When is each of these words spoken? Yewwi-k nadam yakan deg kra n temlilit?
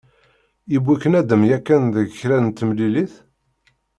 Yewwi-k 0.71 1.03
nadam 1.11 1.41
yakan 1.49 1.83
deg 1.95 2.07
kra 2.19 2.37
n 2.45 2.47
temlilit? 2.57 3.13